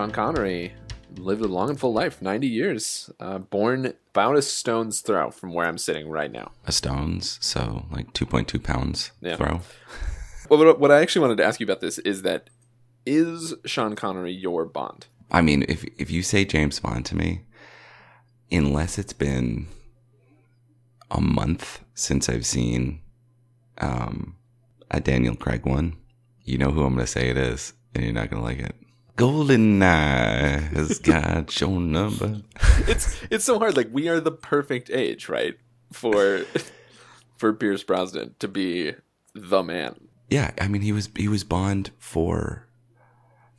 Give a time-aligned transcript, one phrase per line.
[0.00, 0.72] Sean Connery
[1.16, 5.52] lived a long and full life, 90 years, uh, born about a stone's throw from
[5.52, 6.52] where I'm sitting right now.
[6.66, 9.36] A stones, so like 2.2 pounds Yeah.
[9.36, 9.60] throw.
[10.48, 12.48] Well, what- what I actually wanted to ask you about this is that
[13.04, 15.06] is Sean Connery your Bond?
[15.30, 17.42] I mean, if if you say James Bond to me,
[18.50, 19.66] unless it's been
[21.10, 23.02] a month since I've seen
[23.76, 24.36] um,
[24.90, 25.96] a Daniel Craig one,
[26.42, 28.60] you know who I'm going to say it is, and you're not going to like
[28.60, 28.74] it.
[29.20, 32.40] Golden Eye has got your number.
[32.88, 33.76] It's it's so hard.
[33.76, 35.58] Like we are the perfect age, right,
[35.92, 36.46] for
[37.36, 38.94] for Pierce Brosnan to be
[39.34, 40.08] the man.
[40.30, 42.66] Yeah, I mean he was he was Bond for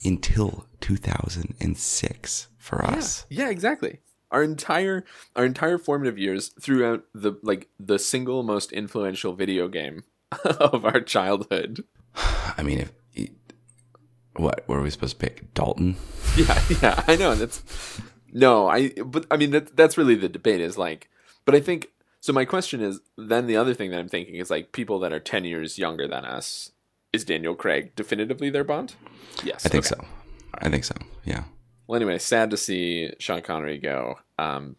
[0.04, 3.28] until 2006 for us.
[3.30, 4.00] Yeah, exactly.
[4.32, 10.06] Our entire our entire formative years throughout the like the single most influential video game
[10.44, 11.84] of our childhood.
[12.16, 12.94] I mean, if
[14.36, 15.54] what were we supposed to pick?
[15.54, 15.96] Dalton.
[16.38, 17.36] Yeah, yeah, I know.
[17.36, 17.62] That's
[18.32, 18.92] no, I.
[19.06, 20.62] But I mean, that, that's really the debate.
[20.62, 21.10] Is like,
[21.44, 21.90] but I think
[22.22, 22.32] so.
[22.32, 25.20] My question is then the other thing that I'm thinking is like people that are
[25.20, 26.72] ten years younger than us.
[27.12, 28.96] Is Daniel Craig definitively their Bond?
[29.44, 29.96] Yes, I think okay.
[30.02, 30.08] so.
[30.54, 30.96] I think so.
[31.26, 31.44] Yeah.
[31.88, 34.20] Well, anyway, sad to see Sean Connery go.
[34.40, 34.78] Um,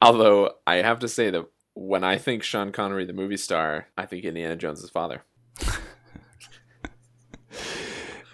[0.00, 4.06] although I have to say that when I think Sean Connery, the movie star, I
[4.06, 5.22] think Indiana Jones's father.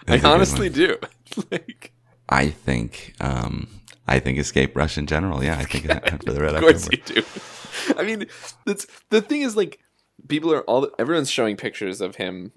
[0.08, 0.98] I That's a good honestly do.
[1.50, 1.92] like,
[2.28, 3.68] I think um
[4.06, 5.44] I think escape rush in general.
[5.44, 7.20] Yeah, I think that for the red of course October.
[7.20, 7.94] you do.
[7.98, 8.26] I mean,
[8.64, 9.80] that's the thing is like
[10.26, 12.52] people are all everyone's showing pictures of him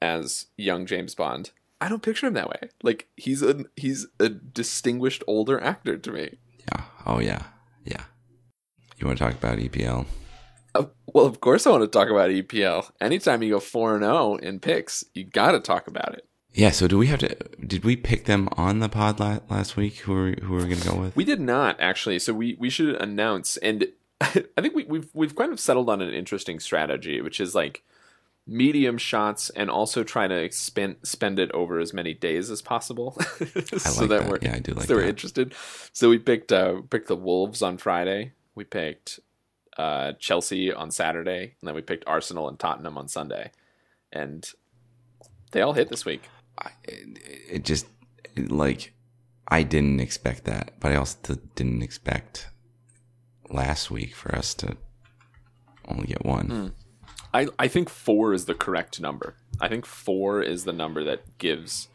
[0.00, 1.50] as young James Bond.
[1.80, 2.70] I don't picture him that way.
[2.82, 6.38] Like he's a he's a distinguished older actor to me.
[6.72, 6.84] Yeah.
[7.04, 7.42] Oh yeah.
[7.84, 8.04] Yeah.
[8.96, 10.06] You want to talk about EPL?
[10.74, 12.90] Uh, well, of course I want to talk about EPL.
[13.00, 16.26] Anytime you go 4 and 0 in picks, you got to talk about it.
[16.54, 16.70] Yeah.
[16.70, 17.36] So do we have to?
[17.66, 19.98] Did we pick them on the pod la- last week?
[19.98, 21.16] Who are who are we going to go with?
[21.16, 23.88] We did not actually, so we we should announce and
[24.20, 27.82] I think we we've we've kind of settled on an interesting strategy, which is like
[28.46, 33.12] medium shots and also try to spend spend it over as many days as possible.
[33.18, 34.28] so like that.
[34.28, 35.54] we're Yeah, I do like so we're interested.
[35.92, 38.32] So we picked uh picked the Wolves on Friday.
[38.54, 39.20] We picked
[39.76, 43.50] uh Chelsea on Saturday, and then we picked Arsenal and Tottenham on Sunday.
[44.12, 44.48] And
[45.50, 46.22] they all hit this week.
[46.58, 47.18] I, it,
[47.50, 47.86] it just
[48.36, 48.92] like
[49.48, 52.48] I didn't expect that, but I also didn't expect
[53.50, 54.76] last week for us to
[55.86, 56.46] only get one.
[56.46, 56.66] Hmm.
[57.32, 59.34] I, I think four is the correct number.
[59.60, 61.88] I think four is the number that gives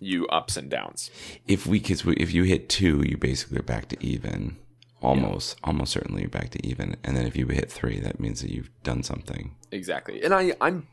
[0.00, 1.10] you ups and downs.
[1.46, 4.56] If we, cause we, if you hit two, you basically are back to even.
[5.02, 6.96] Almost, almost certainly you're back to even.
[7.04, 9.54] And then if you hit three, that means that you've done something.
[9.70, 10.22] Exactly.
[10.22, 10.88] And I, I'm,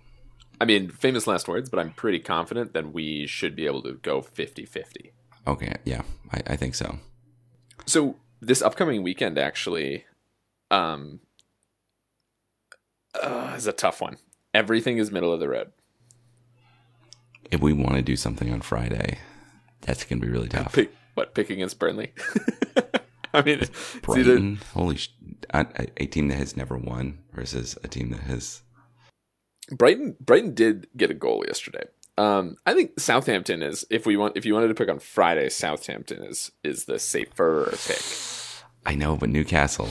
[0.64, 3.96] I mean, famous last words, but I'm pretty confident that we should be able to
[3.96, 5.12] go 50 50.
[5.46, 7.00] Okay, yeah, I, I think so.
[7.86, 10.06] So this upcoming weekend actually,
[10.72, 11.20] um,
[13.22, 14.20] uh, is a tough one.
[14.54, 15.74] Everything is middle of the road.
[17.52, 19.20] If we want to do something on Friday,
[19.82, 20.72] that's gonna be really tough.
[20.72, 21.36] Pick what?
[21.36, 22.14] Pick against Burnley.
[23.34, 25.12] I mean, it's either, holy, sh-
[25.54, 28.62] a team that has never won versus a team that has.
[29.72, 31.84] Brighton Brighton did get a goal yesterday.
[32.18, 35.50] Um, I think Southampton is if we want if you wanted to pick on Friday,
[35.50, 38.02] Southampton is is the safer pick.
[38.86, 39.90] I know, but Newcastle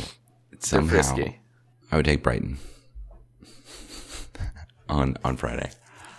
[0.59, 1.17] somehow.
[1.91, 2.59] I would take Brighton
[4.89, 5.71] on on Friday.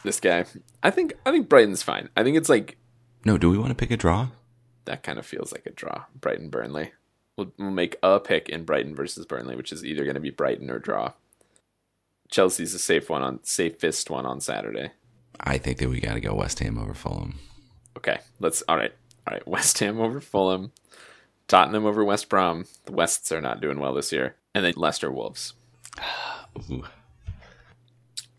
[0.04, 0.46] This guy,
[0.82, 2.10] I think I think Brighton's fine.
[2.18, 2.78] I think it's like
[3.26, 4.30] No, do we want to pick a draw?
[4.86, 6.04] that kind of feels like a draw.
[6.14, 6.92] Brighton Burnley.
[7.38, 10.30] We'll, we'll make a pick in Brighton versus Burnley, which is either going to be
[10.30, 11.14] Brighton or draw.
[12.34, 14.90] Chelsea's a safe one on safest one on Saturday.
[15.40, 17.38] I think that we got to go West Ham over Fulham.
[17.96, 18.64] Okay, let's.
[18.68, 18.92] All right,
[19.28, 19.48] all right.
[19.48, 20.72] West Ham over Fulham,
[21.48, 22.66] Tottenham over West Brom.
[22.86, 25.54] The Wests are not doing well this year, and then Leicester Wolves.
[26.72, 26.86] Ooh.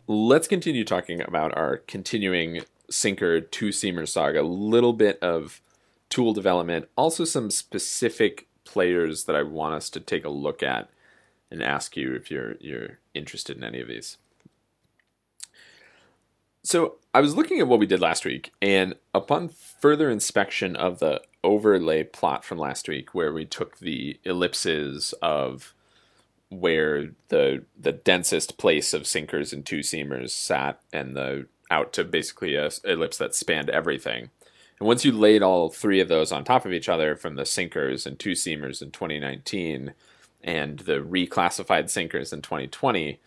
[0.09, 4.41] Let's continue talking about our continuing sinker two seamer saga.
[4.41, 5.63] A little bit of
[6.11, 10.91] tool development, also some specific players that I want us to take a look at
[11.55, 14.19] and ask you if you're you're interested in any of these.
[16.65, 20.99] So I was looking at what we did last week, and upon further inspection of
[20.99, 25.75] the overlay plot from last week, where we took the ellipses of
[26.51, 32.05] where the the densest place of sinkers and two seamers sat, and the out to
[32.05, 34.31] basically a ellipse that spanned everything.
[34.81, 37.47] And once you laid all three of those on top of each other, from the
[37.47, 39.95] sinkers and two seamers in 2019,
[40.45, 43.19] and the reclassified sinkers in 2020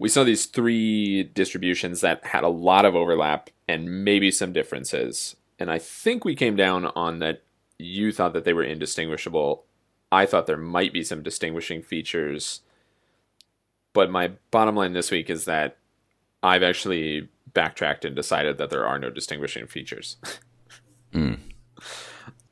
[0.00, 5.36] we saw these three distributions that had a lot of overlap and maybe some differences.
[5.58, 7.42] And I think we came down on that
[7.78, 9.64] you thought that they were indistinguishable.
[10.10, 12.62] I thought there might be some distinguishing features.
[13.92, 15.76] But my bottom line this week is that
[16.42, 20.16] I've actually backtracked and decided that there are no distinguishing features.
[21.12, 21.40] Mm.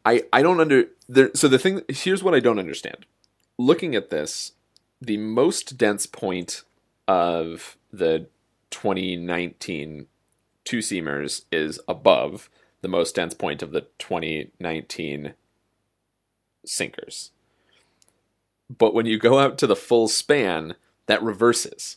[0.05, 3.07] I I don't under there so the thing here's what I don't understand.
[3.59, 4.53] Looking at this,
[5.01, 6.63] the most dense point
[7.07, 8.27] of the
[8.71, 10.07] 2019
[10.65, 12.51] two seamers is above
[12.83, 15.33] the most dense point of the 2019
[16.65, 17.31] sinkers.
[18.77, 20.75] But when you go out to the full span,
[21.07, 21.97] that reverses.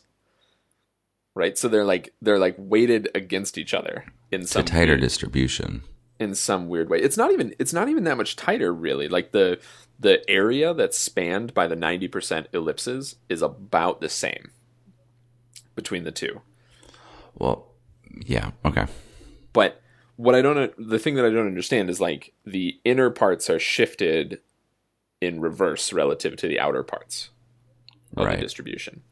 [1.34, 1.56] Right?
[1.58, 5.00] So they're like they're like weighted against each other in some It's a tighter weird-
[5.02, 5.82] distribution.
[6.18, 6.98] in some weird way.
[7.00, 9.08] It's not even it's not even that much tighter really.
[9.08, 9.58] Like the
[10.02, 14.50] the area that's spanned by the 90% ellipses is about the same
[15.76, 16.42] between the two.
[17.38, 17.68] Well,
[18.26, 18.86] yeah, okay.
[19.52, 19.80] But
[20.16, 23.58] what I don't the thing that I don't understand is like the inner parts are
[23.60, 24.40] shifted
[25.20, 27.30] in reverse relative to the outer parts
[28.16, 28.36] of Right.
[28.36, 29.02] the distribution.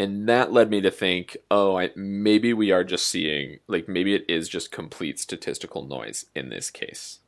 [0.00, 4.14] And that led me to think, oh, I, maybe we are just seeing, like, maybe
[4.14, 7.18] it is just complete statistical noise in this case.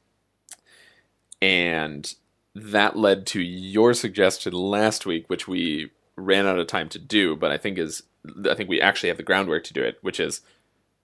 [1.42, 2.14] And
[2.54, 7.36] that led to your suggestion last week, which we ran out of time to do,
[7.36, 8.02] but I think is,
[8.48, 10.40] I think we actually have the groundwork to do it, which is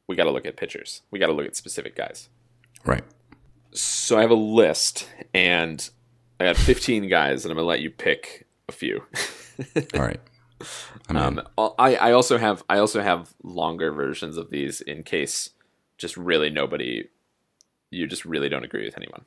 [0.08, 1.02] we got to look at pictures.
[1.10, 2.28] We got to look at specific guys.
[2.84, 3.04] Right.
[3.72, 5.88] So I have a list, and
[6.40, 9.02] I got 15 guys, and I'm gonna let you pick a few.
[9.94, 10.20] All right.
[11.10, 11.42] Um,
[11.78, 15.50] I I also have I also have longer versions of these in case
[15.98, 17.10] just really nobody
[17.90, 19.26] you just really don't agree with anyone.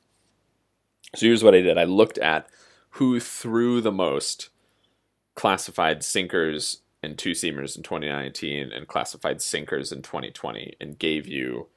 [1.15, 1.77] So here's what I did.
[1.77, 2.47] I looked at
[2.91, 4.49] who threw the most
[5.35, 11.67] classified sinkers and two seamers in 2019 and classified sinkers in 2020 and gave you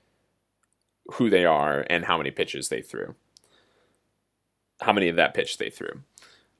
[1.12, 3.14] who they are and how many pitches they threw.
[4.80, 6.02] How many of that pitch they threw.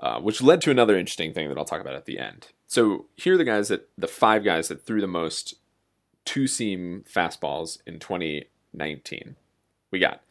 [0.00, 2.48] Uh, which led to another interesting thing that I'll talk about at the end.
[2.66, 5.54] So here are the guys that the five guys that threw the most
[6.24, 9.36] two seam fastballs in 2019.
[9.92, 10.22] We got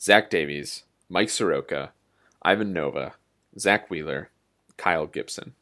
[0.00, 1.92] Zach Davies, Mike Soroka,
[2.40, 3.12] Ivan Nova,
[3.58, 4.30] Zack Wheeler,
[4.78, 5.52] Kyle Gibson.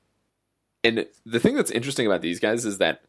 [0.85, 3.02] And the thing that's interesting about these guys is that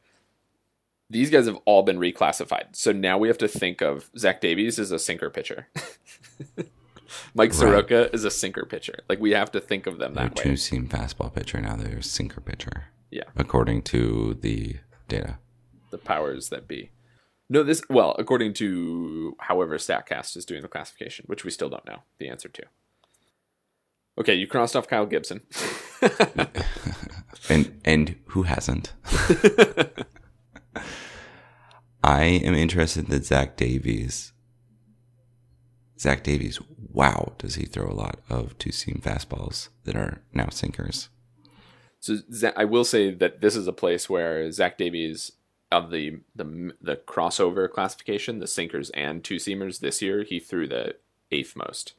[1.07, 2.75] these guys have all been reclassified.
[2.75, 5.67] So now we have to think of Zach Davies as a sinker pitcher.
[7.35, 7.53] Mike Right.
[7.53, 8.95] Soroka is a sinker pitcher.
[9.07, 10.43] Like we have to think of them they're that way.
[10.43, 11.61] two seam fastball pitcher.
[11.61, 13.23] Now they're a sinker pitcher, Yeah.
[13.35, 14.77] according to the
[15.07, 15.37] data.
[15.91, 16.89] the powers that be.
[17.51, 21.85] No, this well, according to however Statcast is doing the classification, which we still don't
[21.85, 22.63] know the answer to.
[24.17, 25.41] Okay, you crossed off Kyle Gibson.
[27.49, 28.93] And and who hasn't?
[32.03, 34.31] I am interested that Zach Davies.
[35.99, 40.49] Zach Davies, wow, does he throw a lot of two seam fastballs that are now
[40.49, 41.09] sinkers?
[41.99, 42.17] so
[42.55, 45.33] I will say that this is a place where Zach Davies
[45.71, 50.67] of the the the crossover classification, the sinkers and two seamers this year, he threw
[50.67, 50.95] the
[51.31, 51.93] eighth most.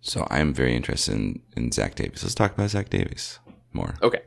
[0.00, 2.22] So I am very interested in, in Zach Davies.
[2.22, 3.38] Let's talk about Zach Davies
[3.72, 3.94] more.
[4.02, 4.22] Okay.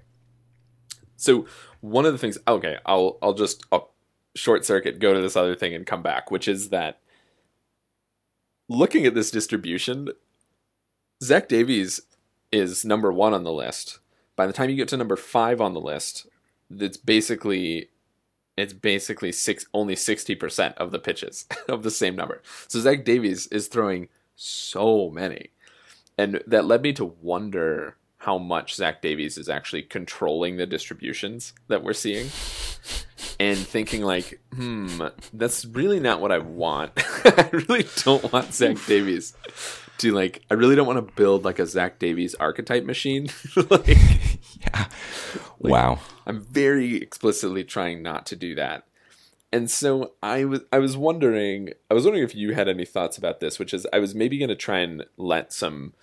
[1.15, 1.45] So
[1.81, 3.93] one of the things okay, I'll I'll just I'll
[4.35, 6.99] short circuit go to this other thing and come back, which is that
[8.69, 10.09] looking at this distribution,
[11.23, 12.01] Zach Davies
[12.51, 13.99] is number one on the list.
[14.35, 16.27] By the time you get to number five on the list,
[16.69, 17.89] it's basically
[18.57, 22.41] it's basically six only sixty percent of the pitches of the same number.
[22.67, 25.51] So Zach Davies is throwing so many.
[26.17, 31.53] And that led me to wonder how much Zach Davies is actually controlling the distributions
[31.67, 32.27] that we're seeing.
[33.39, 34.99] And thinking like, hmm,
[35.31, 36.91] that's really not what I want.
[37.23, 39.35] I really don't want Zach Davies
[39.99, 43.29] to like I really don't want to build like a Zach Davies archetype machine.
[43.69, 43.87] like
[44.61, 44.87] Yeah.
[45.71, 45.99] Wow.
[46.25, 48.83] I'm very explicitly trying not to do that.
[49.51, 53.17] And so I was I was wondering I was wondering if you had any thoughts
[53.17, 55.93] about this, which is I was maybe going to try and let some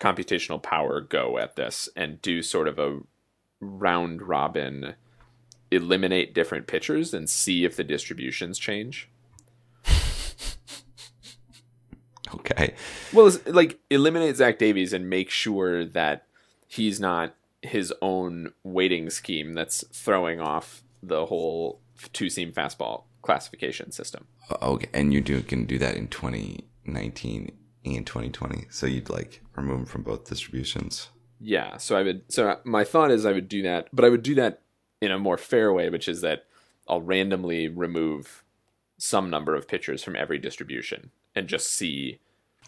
[0.00, 3.00] computational power go at this and do sort of a
[3.60, 4.94] round robin
[5.70, 9.08] eliminate different pitchers and see if the distributions change.
[12.34, 12.74] Okay.
[13.12, 16.26] Well, like eliminate Zach Davies and make sure that
[16.66, 21.80] he's not his own weighting scheme that's throwing off the whole
[22.12, 24.26] two seam fastball classification system.
[24.50, 27.52] Oh, okay, and you do can do that in 2019
[27.84, 28.66] and 2020.
[28.70, 31.08] So you'd like remove them from both distributions.
[31.40, 32.22] Yeah, so I would.
[32.28, 34.60] So my thought is I would do that, but I would do that
[35.00, 36.44] in a more fair way, which is that
[36.88, 38.44] I'll randomly remove
[38.98, 42.20] some number of pitchers from every distribution and just see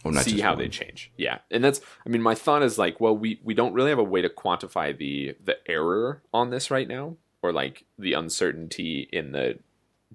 [0.04, 0.58] Oh, see how one.
[0.58, 1.10] they change.
[1.16, 1.80] Yeah, and that's.
[2.04, 4.28] I mean, my thought is like, well, we we don't really have a way to
[4.28, 9.58] quantify the the error on this right now, or like the uncertainty in the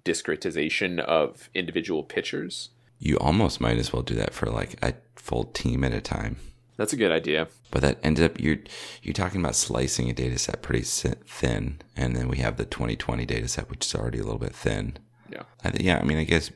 [0.03, 2.69] discretization of individual pitchers.
[2.99, 6.37] You almost might as well do that for like a full team at a time.
[6.77, 7.47] That's a good idea.
[7.69, 8.57] But that ended up you're
[9.03, 13.25] you're talking about slicing a data set pretty thin, and then we have the 2020
[13.25, 14.97] data set, which is already a little bit thin.
[15.31, 15.43] Yeah.
[15.63, 16.51] I th- yeah, I mean, I guess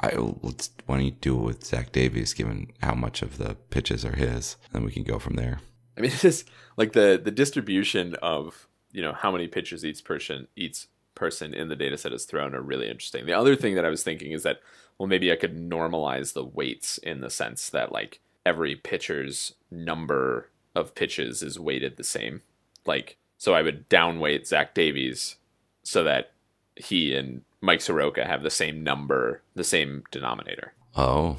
[0.00, 3.54] I let's why don't you do it with Zach Davies, given how much of the
[3.70, 5.60] pitches are his, and we can go from there.
[5.96, 6.44] I mean, it's
[6.76, 11.68] like the the distribution of you know how many pitches each person each person in
[11.68, 13.26] the data set is thrown are really interesting.
[13.26, 14.60] The other thing that I was thinking is that
[14.98, 20.50] well maybe I could normalize the weights in the sense that like every pitcher's number
[20.74, 22.42] of pitches is weighted the same.
[22.84, 25.36] Like so I would downweight Zach Davies
[25.82, 26.32] so that
[26.76, 30.72] he and Mike Soroka have the same number, the same denominator.
[30.94, 31.38] Oh,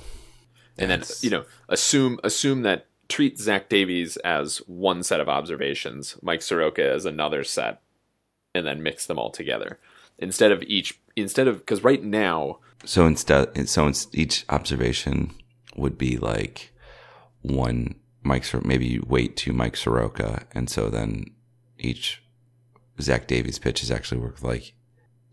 [0.78, 6.18] and then you know assume assume that treat Zach Davies as one set of observations,
[6.22, 7.82] Mike Soroka as another set,
[8.54, 9.80] and then mix them all together.
[10.20, 15.32] Instead of each instead of because right now so instead, so each observation
[15.76, 16.72] would be like
[17.42, 21.26] one Mike, Sor- maybe you wait to Mike Soroka, and so then
[21.80, 22.22] each
[23.00, 24.74] Zach Davies pitch is actually worth like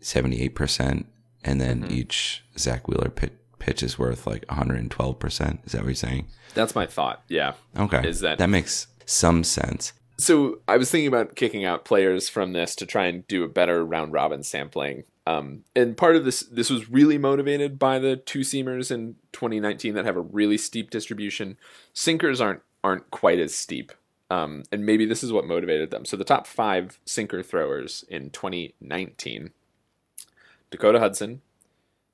[0.05, 1.07] seventy eight percent,
[1.43, 1.91] and then Mhm.
[1.91, 5.61] each Zack Wheeler pit, pitch is worth like one hundred and twelve percent.
[5.65, 6.27] Is that what you're saying?
[6.53, 7.21] that's my thought.
[7.27, 7.53] Yeah.
[7.77, 9.91] Okay, Is that- that makes some sense?
[10.17, 13.49] So I was thinking about kicking out players from this to try and do a
[13.49, 15.03] better round robin sampling.
[15.27, 19.95] Um, and part of this this was really motivated by the two seamers in 2019
[19.95, 21.57] that have a really steep distribution.
[21.93, 23.91] Sinkers aren't aren't quite as steep.
[24.31, 26.05] Um, and maybe this is what motivated them.
[26.05, 29.51] So the top five sinker throwers in 2019:
[30.71, 31.41] Dakota Hudson,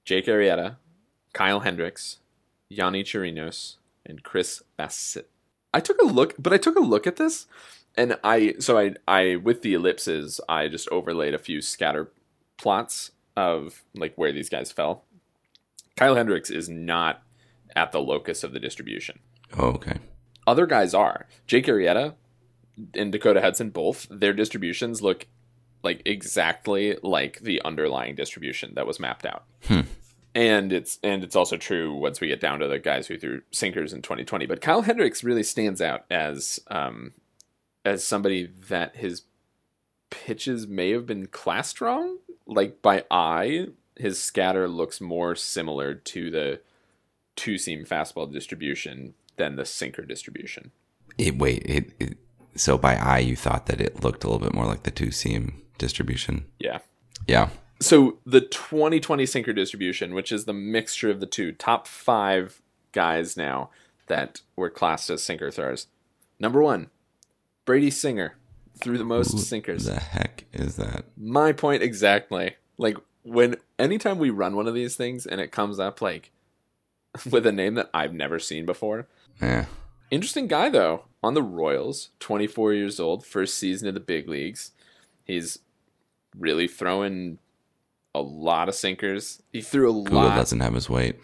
[0.06, 0.78] Jake Arrieta,
[1.34, 2.20] Kyle Hendricks,
[2.72, 5.26] Yonny Chirinos, and Chris Bassitt.
[5.74, 7.48] I took a look, but I took a look at this,
[7.96, 12.12] and I so I I with the ellipses I just overlaid a few scatter
[12.58, 15.06] plots of like where these guys fell.
[15.96, 17.24] Kyle Hendricks is not
[17.76, 19.20] at the locus of the distribution.
[19.58, 19.98] Oh, okay.
[20.48, 21.28] Other guys are.
[21.48, 22.16] Jake Arrieta
[22.96, 25.28] and Dakota Hudson both their distributions look
[25.84, 29.44] like exactly like the underlying distribution that was mapped out.
[29.66, 29.82] Hmm.
[30.34, 33.42] And it's and it's also true once we get down to the guys who threw
[33.52, 34.46] sinkers in 2020.
[34.46, 37.14] But Kyle Hendricks really stands out as um,
[37.84, 39.24] as somebody that his
[40.10, 42.18] pitches may have been classed wrong.
[42.46, 46.62] Like by eye, his scatter looks more similar to the
[47.36, 50.72] two seam fastball distribution than the sinker distribution.
[51.18, 52.18] It, wait, it, it
[52.56, 55.12] so by eye you thought that it looked a little bit more like the two
[55.12, 56.46] seam distribution.
[56.60, 56.80] Yeah.
[57.28, 57.50] Yeah.
[57.82, 62.62] So the 2020 sinker distribution, which is the mixture of the two, top five
[62.92, 63.72] guys now
[64.08, 65.88] that were classed as sinker throwers.
[66.40, 66.92] Number one,
[67.66, 68.38] Brady Singer
[68.80, 69.86] threw the most Who sinkers.
[69.86, 71.06] The heck is that?
[71.18, 72.56] My point exactly.
[72.78, 76.32] Like when anytime we run one of these things and it comes up like
[77.30, 79.08] with a name that I've never seen before.
[79.42, 79.66] Yeah.
[80.12, 81.06] Interesting guy though.
[81.24, 84.72] On the Royals, 24 years old, first season of the big leagues.
[85.24, 85.60] He's
[86.38, 87.38] really throwing
[88.14, 89.42] a lot of sinkers.
[89.52, 90.36] He threw a Google lot.
[90.36, 91.18] doesn't have his weight.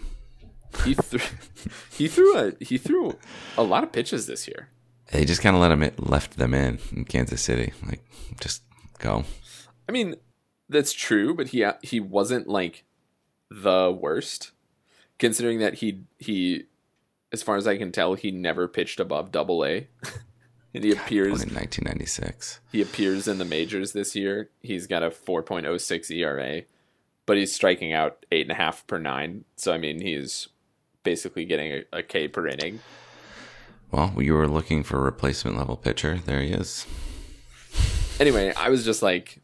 [0.83, 1.19] He threw
[1.91, 3.17] he threw a he threw
[3.57, 4.69] a lot of pitches this year.
[5.11, 7.73] They just kind of let him in, left them in in Kansas City.
[7.85, 8.03] Like,
[8.41, 8.63] just
[8.99, 9.23] go.
[9.87, 10.15] I mean,
[10.69, 12.83] that's true, but he he wasn't like
[13.49, 14.51] the worst,
[15.17, 16.65] considering that he he,
[17.31, 19.87] as far as I can tell, he never pitched above Double A,
[20.74, 22.59] and he appears in 1996.
[22.71, 24.50] he appears in the majors this year.
[24.62, 26.63] He's got a 4.06 ERA,
[27.25, 29.45] but he's striking out eight and a half per nine.
[29.55, 30.50] So I mean, he's
[31.03, 32.79] basically getting a, a K per inning.
[33.91, 36.19] Well, you were looking for a replacement level pitcher.
[36.25, 36.86] There he is.
[38.19, 39.39] Anyway, I was just like,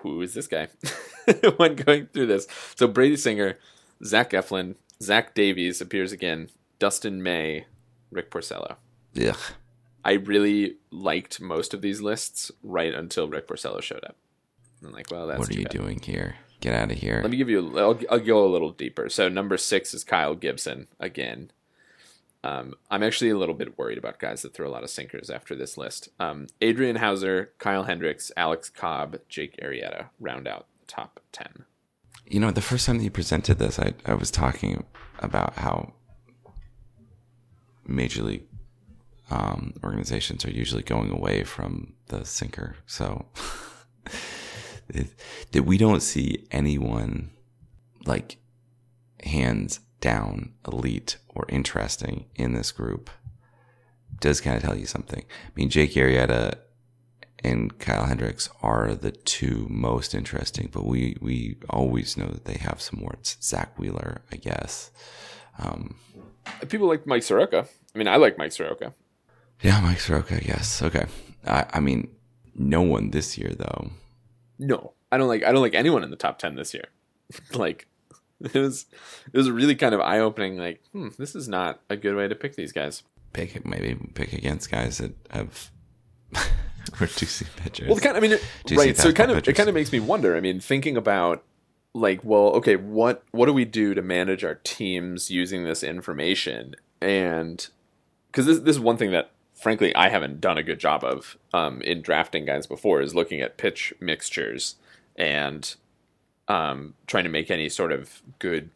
[0.00, 0.68] who is this guy?
[1.56, 2.46] when going through this.
[2.76, 3.58] So Brady Singer,
[4.04, 7.66] Zach Eflin, Zach Davies appears again, Dustin May,
[8.10, 8.76] Rick Porcello.
[9.20, 9.36] Ugh.
[10.04, 14.16] I really liked most of these lists right until Rick Porcello showed up.
[14.84, 15.72] I'm like, well, that's what are you bad.
[15.72, 16.36] doing here?
[16.60, 17.20] Get out of here.
[17.22, 17.78] Let me give you.
[17.78, 19.08] I'll, I'll go a little deeper.
[19.08, 21.50] So number six is Kyle Gibson again.
[22.42, 25.30] Um, I'm actually a little bit worried about guys that throw a lot of sinkers
[25.30, 26.10] after this list.
[26.20, 31.64] Um, Adrian Houser, Kyle Hendricks, Alex Cobb, Jake Arrieta round out the top ten.
[32.26, 34.84] You know, the first time that you presented this, I, I was talking
[35.20, 35.94] about how
[37.86, 38.46] major league
[39.30, 42.76] um, organizations are usually going away from the sinker.
[42.86, 43.26] So
[45.52, 47.30] that we don't see anyone
[48.06, 48.38] like
[49.22, 53.08] hands down elite or interesting in this group
[54.20, 55.24] does kind of tell you something.
[55.46, 56.56] I mean, Jake Arrieta
[57.42, 62.58] and Kyle Hendricks are the two most interesting, but we, we always know that they
[62.58, 63.36] have some warts.
[63.42, 64.90] Zack Wheeler, I guess.
[65.58, 65.96] Um,
[66.68, 67.66] People like Mike Soroka.
[67.94, 68.94] I mean, I like Mike Soroka.
[69.62, 70.82] Yeah, Mike Soroka, yes.
[70.82, 71.06] Okay.
[71.46, 72.08] I, I mean,
[72.54, 73.90] no one this year, though.
[74.58, 75.44] No, I don't like.
[75.44, 76.86] I don't like anyone in the top ten this year.
[77.54, 77.86] like,
[78.40, 78.86] it was
[79.32, 80.58] it was really kind of eye opening.
[80.58, 83.02] Like, hmm, this is not a good way to pick these guys.
[83.32, 85.70] Pick maybe pick against guys that have
[87.00, 87.88] reducing pitchers.
[87.88, 88.96] Well, kind of, I mean, it, Do you see right.
[88.96, 90.36] So it kind of it kind of makes me wonder.
[90.36, 91.42] I mean, thinking about
[91.94, 96.74] like, well, okay, what what do we do to manage our teams using this information?
[97.00, 97.66] And
[98.26, 99.30] because this this is one thing that
[99.64, 103.40] frankly I haven't done a good job of um, in drafting guys before is looking
[103.40, 104.76] at pitch mixtures
[105.16, 105.74] and
[106.48, 108.68] um, trying to make any sort of good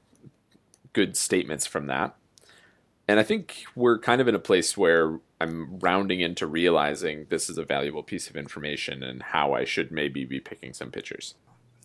[0.95, 2.17] good statements from that.
[3.07, 7.51] And I think we're kind of in a place where I'm rounding into realizing this
[7.51, 11.35] is a valuable piece of information and how I should maybe be picking some pitchers.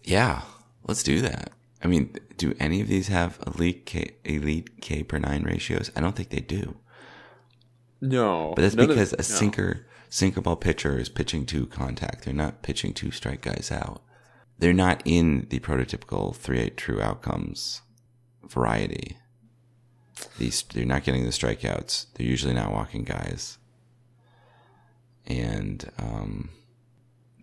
[0.05, 0.43] Yeah,
[0.87, 1.51] let's do that.
[1.83, 5.91] I mean, do any of these have elite K, elite K per nine ratios?
[5.93, 6.77] I don't think they do.
[8.05, 9.21] No, But that's none of- because a no.
[9.23, 12.25] sinker sinker ball pitcher is pitching to contact.
[12.25, 14.03] They're not pitching to strike guys out.
[14.59, 17.81] They're not in the prototypical three eight true outcomes
[18.47, 19.17] variety.
[20.37, 22.07] These they're not getting the strikeouts.
[22.13, 23.57] They're usually not walking guys,
[25.25, 26.49] and um,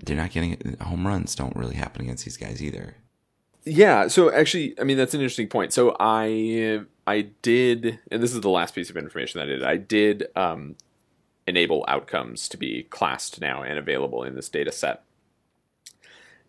[0.04, 1.34] they're not getting home runs.
[1.34, 2.96] Don't really happen against these guys either.
[3.64, 5.72] Yeah, so actually, I mean that's an interesting point.
[5.72, 9.62] So I I did, and this is the last piece of information that I did.
[9.62, 10.76] I did um,
[11.46, 15.02] enable outcomes to be classed now and available in this data set,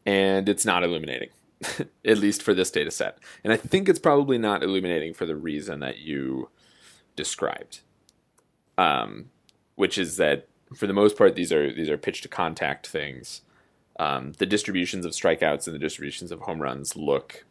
[0.05, 1.29] and it's not illuminating,
[2.05, 3.17] at least for this data set.
[3.43, 6.49] And I think it's probably not illuminating for the reason that you
[7.17, 7.81] described,
[8.77, 9.31] um,
[9.75, 13.41] which is that for the most part these are these are pitch to contact things
[14.01, 17.45] um, the distributions of strikeouts and the distributions of home runs look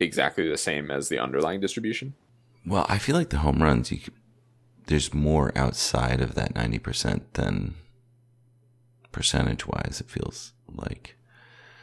[0.00, 2.14] exactly the same as the underlying distribution.
[2.66, 4.00] Well, I feel like the home runs you
[4.88, 7.74] there's more outside of that ninety percent than
[9.12, 10.00] percentage wise.
[10.00, 11.16] It feels like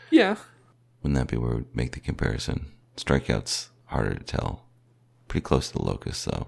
[0.10, 0.36] Yeah.
[1.02, 2.72] wouldn't that be where we'd make the comparison?
[2.98, 4.66] Strikeouts harder to tell.
[5.28, 6.48] Pretty close to the locus though.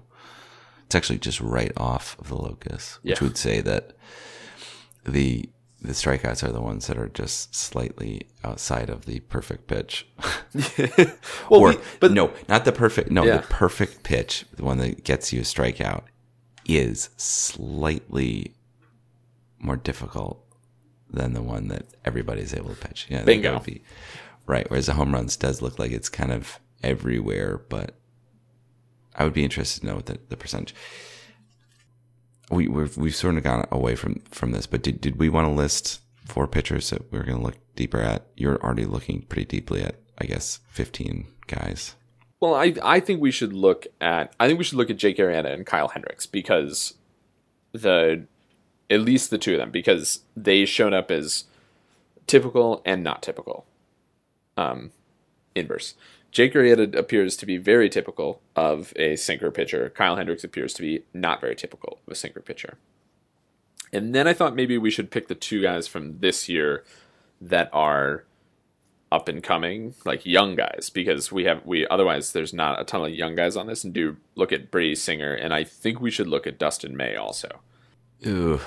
[0.84, 3.24] It's actually just right off of the locus, which Yeah.
[3.26, 3.96] would say that
[5.04, 5.48] the
[5.86, 10.06] the strikeouts are the ones that are just slightly outside of the perfect pitch.
[11.48, 13.10] well, or we- but no, not the perfect.
[13.10, 13.38] No, Yeah.
[13.38, 16.02] the perfect pitch, the one that gets you a strikeout,
[16.68, 18.54] is slightly
[19.58, 20.44] more difficult
[21.08, 23.06] than the one that everybody's able to pitch.
[23.08, 23.60] Yeah, Bingo.
[23.60, 23.82] be
[24.46, 24.68] right.
[24.68, 27.94] Whereas the home runs does look like it's kind of everywhere, but
[29.14, 30.74] I would be interested to know the, the percentage.
[32.50, 35.46] We we've we've sort of gone away from from this, but did did we want
[35.46, 38.26] to list four pitchers that we are going to look deeper at?
[38.36, 41.94] You're already looking pretty deeply at, I guess, fifteen guys.
[42.40, 45.18] well, I I think we should look at I think we should look at Jake
[45.18, 46.94] Arrieta and Kyle Hendricks because
[47.72, 48.26] the
[48.88, 51.44] at least the two of them because they showed up as
[52.28, 53.66] typical and not typical.
[54.56, 54.92] Um,
[55.54, 55.94] inverse.
[56.36, 59.88] Jake Arrieta appears to be very typical of a sinker pitcher.
[59.88, 62.76] Kyle Hendricks appears to be not very typical of a sinker pitcher.
[63.90, 66.84] And then I thought maybe we should pick the two guys from this year
[67.40, 68.24] that are
[69.10, 73.06] up and coming, like young guys, because we have we otherwise there's not a ton
[73.06, 73.82] of young guys on this.
[73.82, 77.16] And do look at Brady Singer, and I think we should look at Dustin May
[77.16, 77.60] also.
[78.26, 78.60] Ooh.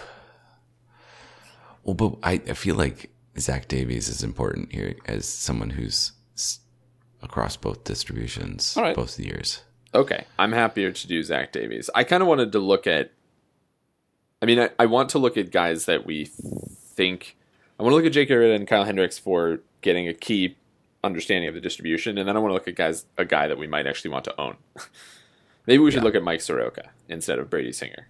[1.83, 6.13] Well, but I, I feel like Zach Davies is important here as someone who's
[7.21, 8.95] across both distributions, All right.
[8.95, 9.61] both the years.
[9.93, 11.89] Okay, I'm happier to do Zach Davies.
[11.95, 13.11] I kind of wanted to look at.
[14.41, 17.35] I mean, I, I want to look at guys that we think.
[17.79, 20.55] I want to look at Jake Arrieta and Kyle Hendricks for getting a key
[21.03, 23.57] understanding of the distribution, and then I want to look at guys a guy that
[23.57, 24.57] we might actually want to own.
[25.65, 26.03] Maybe we should Yeah.
[26.05, 28.07] look at Mike Soroka instead of Brady Singer.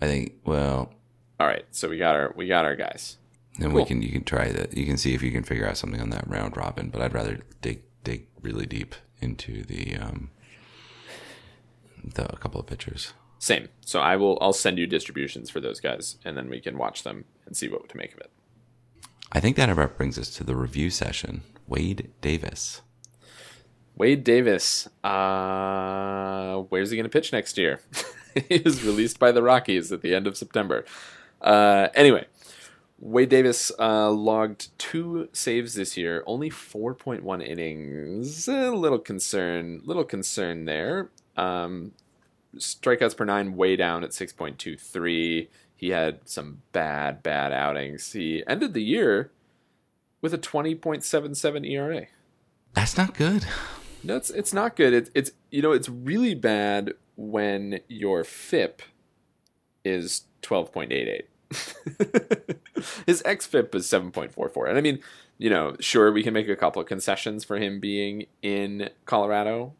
[0.00, 0.34] I think.
[0.44, 0.92] Well,
[1.38, 3.16] All right, so we got our we got our guys.
[3.58, 3.80] Then Cool.
[3.80, 4.76] we can you can try that.
[4.76, 6.88] You can see if you can figure out something on that round robin.
[6.90, 10.30] But I'd rather dig dig really deep into the um
[12.02, 13.12] the a couple of pictures.
[13.38, 13.68] Same.
[13.84, 17.02] So I will I'll send you distributions for those guys, and then we can watch
[17.02, 18.30] them and see what to make of it.
[19.32, 21.42] I think that about brings us to the review session.
[21.66, 22.82] Wade Davis.
[23.96, 27.80] Wade Davis, uh, where's he going to pitch next year?
[28.48, 30.84] he was released by the Rockies at the end of September.
[31.40, 32.26] Uh, anyway,
[33.00, 38.46] Wade Davis uh, logged two saves this year, only 4.1 innings.
[38.46, 41.10] A little concern, little concern there.
[41.36, 41.92] Um,
[42.56, 45.48] strikeouts per nine way down at 6.23.
[45.74, 48.12] He had some bad, bad outings.
[48.12, 49.30] He ended the year
[50.20, 52.06] with a 20.77 ERA.
[52.74, 53.46] That's not good.
[54.02, 54.94] No, it's it's not good.
[54.94, 58.80] It's it's you know it's really bad when your FIP
[59.84, 61.28] is twelve point eight eight.
[63.06, 65.00] His xFIP is seven point four four, and I mean,
[65.38, 69.74] you know, sure we can make a couple of concessions for him being in Colorado,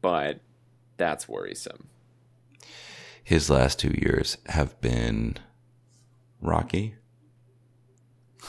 [0.00, 0.40] but
[0.96, 1.88] that's worrisome.
[3.22, 5.36] His last two years have been
[6.40, 6.96] rocky.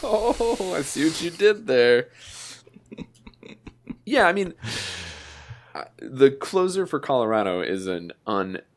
[0.03, 2.09] Oh, I see what you did there.
[4.05, 4.53] yeah, I mean,
[5.97, 8.11] the closer for Colorado is an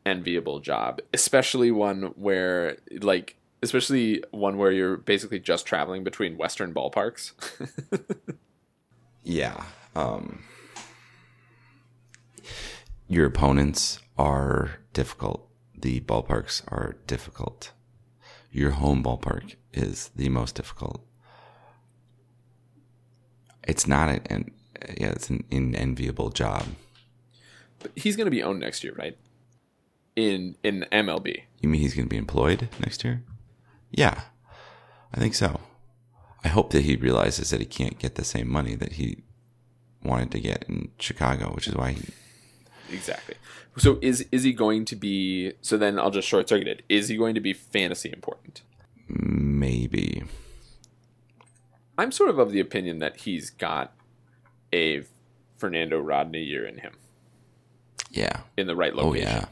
[0.04, 6.72] unenviable job, especially one where, like, especially one where you're basically just traveling between Western
[6.74, 7.32] ballparks.
[9.24, 9.64] Yeah.
[9.96, 10.44] Um,
[13.08, 15.48] your opponents are difficult.
[15.74, 17.72] The ballparks are difficult.
[18.52, 21.04] Your home ballpark is the most difficult.
[23.66, 24.50] It's not an, an
[25.00, 26.66] yeah, it's an enviable job.
[27.78, 29.16] but he's going to be owned next year, right?
[30.16, 31.42] In in MLB.
[31.61, 33.22] You mean he's going to be employed next year?
[33.90, 34.22] Yeah,
[35.12, 35.61] I think so.
[36.44, 39.24] I hope that he realizes that he can't get the same money that he
[40.03, 42.09] wanted to get in Chicago, which is why he
[42.92, 43.35] Exactly.
[43.77, 45.55] So is is he going to be?
[45.62, 46.83] So then I'll just short circuit it.
[46.88, 48.62] Is he going to be fantasy important?
[49.09, 50.22] maybe
[51.96, 53.94] I'm sort of of the opinion that he's got
[54.72, 55.05] a
[55.57, 56.94] Fernando Rodney year in him
[58.11, 58.40] yeah.
[58.57, 59.29] in the right location.
[59.29, 59.44] Oh yeah.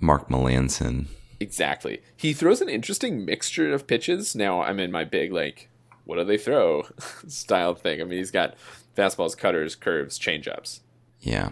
[0.00, 1.06] Mark Melancon.
[1.40, 2.02] Exactly.
[2.16, 4.34] He throws an interesting mixture of pitches.
[4.34, 5.68] Now I'm in my big like,
[6.04, 6.84] what do they throw
[7.28, 8.00] style thing.
[8.00, 8.54] I mean, he's got
[8.96, 10.80] fastballs, cutters, curves, changeups,
[11.20, 11.50] Yeah.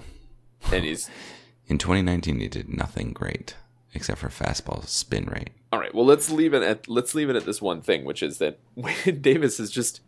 [0.72, 1.08] and he's
[1.68, 3.56] In 2019, he did nothing great
[3.94, 5.50] except for fastball spin rate.
[5.72, 5.92] all right.
[5.94, 8.58] Well, let's leave it at let's leave it at this one thing, which is that
[8.76, 10.00] Wade Davis is just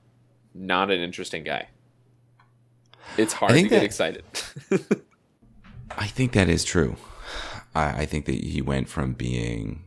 [0.54, 1.68] not an interesting guy.
[3.16, 4.24] It's hard to think get excited.
[5.96, 6.96] I think that is true.
[7.78, 9.84] I, I think that he went from being.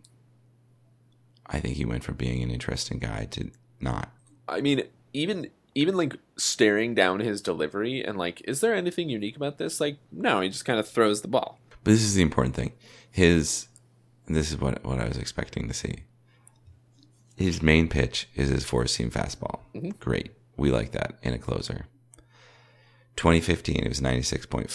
[1.45, 3.51] I think he went from being an interesting guy to
[3.81, 4.11] not.
[4.47, 9.35] I mean, even even like staring down his delivery and like, is there anything unique
[9.35, 9.79] about this?
[9.81, 11.59] Like, no, he just kind of throws the ball.
[11.83, 12.71] But this is the important thing.
[13.09, 13.67] His.
[14.27, 16.03] This is what what I was expecting to see.
[17.35, 19.59] His main pitch is his four seam fastball.
[19.75, 19.89] Mm-hmm.
[19.99, 21.87] Great, we like that in a closer.
[23.17, 24.69] 2015, it was 96.5.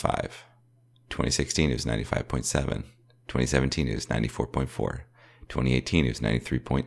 [1.09, 2.85] 2016, it was 95.7.
[3.29, 5.01] 2017, it was 94.4.
[5.49, 6.87] 2018, it was 93.8.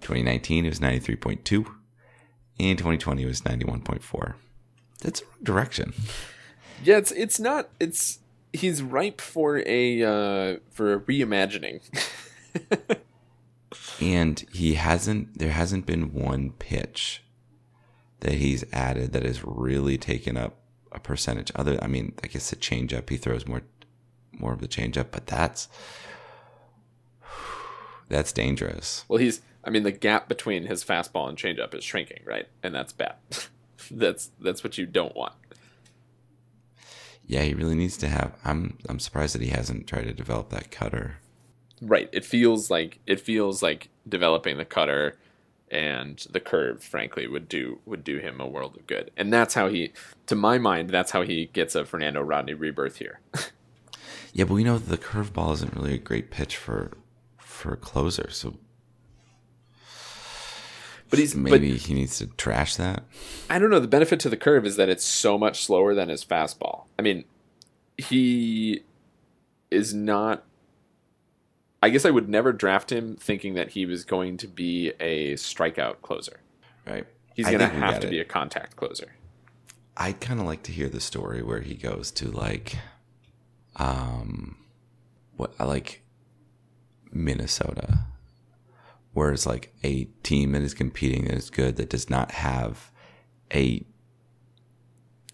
[0.00, 1.66] 2019, it was 93.2.
[2.60, 4.34] And 2020, it was 91.4.
[5.00, 5.92] That's direction.
[6.82, 8.20] Yeah, it's it's not it's
[8.52, 11.80] he's ripe for a uh for a reimagining.
[14.00, 17.22] And he hasn't, there hasn't been one pitch
[18.20, 20.58] that he's added that has really taken up
[20.92, 21.50] a percentage.
[21.54, 23.62] Other, I mean, I guess the changeup, he throws more,
[24.38, 25.68] more of the changeup, but that's,
[28.08, 29.04] that's dangerous.
[29.08, 32.46] well, he's I mean the gap between his fastball and changeup is shrinking, right?
[32.62, 33.14] And that's bad.
[33.90, 35.34] that's that's what you don't want.
[37.26, 40.50] Yeah, he really needs to have, I'm, I'm surprised that he hasn't tried to develop
[40.50, 41.16] that cutter.
[41.80, 42.08] Right.
[42.12, 45.16] It feels like it feels like developing the cutter
[45.70, 49.10] and the curve, frankly, would do would do him a world of good.
[49.16, 49.92] And that's how he
[50.26, 53.20] to my mind, that's how he gets a Fernando Rodney rebirth here.
[54.34, 56.90] Yeah, but we know the curveball isn't really a great pitch for,
[57.38, 58.28] for a closer.
[58.30, 58.58] So
[61.08, 63.04] But he's maybe but he needs to trash that.
[63.48, 66.08] I don't know, the benefit to the curve is that it's so much slower than
[66.08, 66.84] his fastball.
[66.98, 67.24] I mean,
[67.96, 68.82] he
[69.70, 70.44] is not
[71.80, 75.34] I guess I would never draft him thinking that he was going to be a
[75.34, 76.40] strikeout closer.
[76.86, 77.06] Right.
[77.34, 78.10] He's going to have to it.
[78.10, 79.12] be a contact closer.
[79.94, 82.78] I'd kind of like to hear the story where he goes to like,
[83.76, 84.56] um,
[85.36, 86.02] what I like
[87.12, 88.04] Minnesota,
[89.14, 92.90] Whereas like a team that is competing that is good that does not have
[93.54, 93.86] a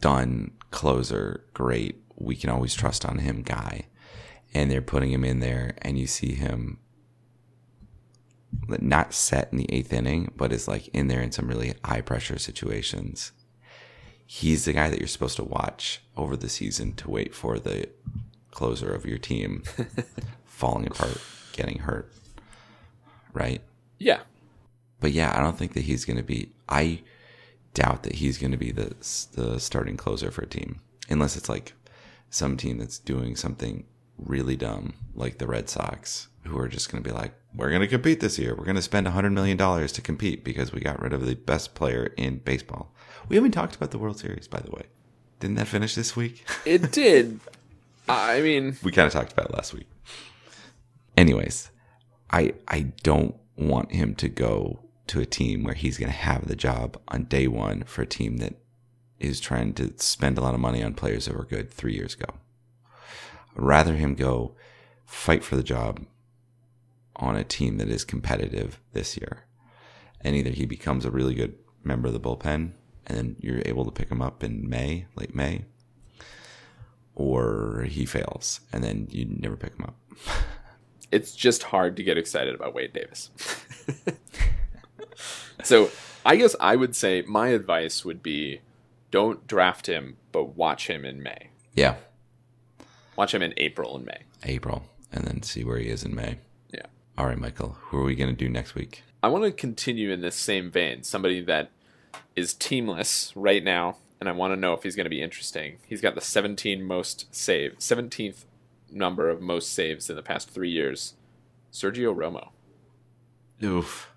[0.01, 3.87] done closer great, we can always trust on him guy.
[4.53, 6.79] And they're putting him in there and you see him
[8.69, 12.03] not set in the eighth inning, but is like in there in some really high
[12.03, 13.33] pressure situations.
[14.27, 17.89] He's the guy that you're supposed to watch over the season to wait for the
[18.61, 19.63] closer of your team
[20.45, 21.19] falling apart,
[21.55, 22.13] getting hurt.
[23.33, 23.63] Right?
[23.99, 24.21] Yeah.
[25.01, 26.53] But yeah, I don't think that he's going to be.
[26.69, 27.01] I
[27.73, 28.95] doubt that he's going to be the
[29.33, 31.73] the starting closer for a team, unless it's like
[32.29, 33.85] some team that's doing something
[34.19, 37.81] really dumb, like the Red Sox, who are just going to be like, "We're going
[37.81, 38.55] to compete this year.
[38.55, 41.25] We're going to spend a hundred million dollars to compete because we got rid of
[41.25, 42.93] the best player in baseball."
[43.31, 44.83] We haven't talked about the World Series, by the way.
[45.39, 46.45] Didn't that finish this week?
[46.67, 47.41] It did.
[48.11, 49.89] I mean, we kind of talked about it last week.
[51.17, 51.71] Anyways,
[52.31, 56.47] I I don't want him to go to a team where he's going to have
[56.47, 58.55] the job on day one for a team that
[59.19, 62.15] is trying to spend a lot of money on players that were good three years
[62.15, 62.33] ago.
[63.57, 64.55] I'd rather him go
[65.05, 66.07] fight for the job
[67.17, 69.45] on a team that is competitive this year.
[70.21, 72.73] And either he becomes a really good member of the bullpen
[73.07, 75.65] and then you're able to pick him up in May, late May,
[77.21, 79.95] or he fails and then you never pick him up.
[81.13, 83.31] it's just hard to get excited about Wade Davis.
[85.63, 85.91] so
[86.25, 88.61] I guess I would say my advice would be
[89.11, 91.51] don't draft him, but watch him in May.
[91.75, 91.97] Yeah.
[93.17, 94.21] Watch him in April and May.
[94.45, 96.39] April, and then see where he is in May.
[96.73, 96.87] Yeah.
[97.19, 97.77] All right, Michael.
[97.81, 99.03] Who are we going to do next week?
[99.23, 101.03] I want to continue in this same vein.
[101.03, 101.71] Somebody that
[102.37, 105.79] is teamless right now, and I want to know if he's going to be interesting.
[105.87, 108.45] He's got the 17 most save, 17th
[108.93, 111.15] number of most saves in the past three years.
[111.73, 112.51] Sergio Romo.
[113.63, 114.11] Oof.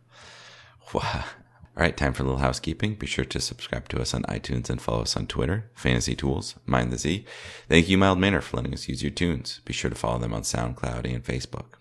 [0.93, 1.25] Wow.
[1.75, 2.95] All right, time for a little housekeeping.
[2.95, 6.55] Be sure to subscribe to us on iTunes and follow us on Twitter, Fantasy Tools,
[6.67, 7.25] Mind the Z.
[7.67, 9.59] Thank you, Mild Manner, for letting us use your tunes.
[9.65, 11.77] Be sure to follow them on SoundCloud and Facebook.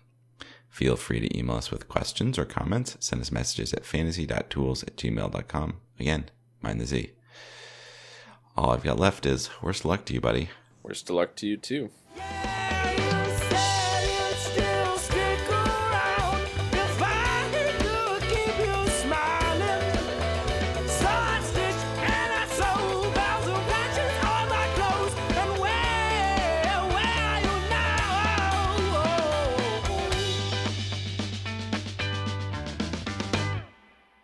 [0.67, 2.97] Feel free to email us with questions or comments.
[2.99, 5.79] Send us messages at fantasy.tools at gmail.com.
[5.99, 6.25] Again,
[6.63, 7.11] Mind the Z.
[8.55, 10.49] All I've got left is worst luck to you, buddy.
[10.83, 11.89] Worst luck to you, too.
[12.15, 12.72] Yeah!